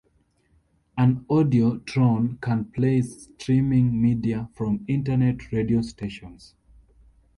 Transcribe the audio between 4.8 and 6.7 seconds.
Internet radio stations.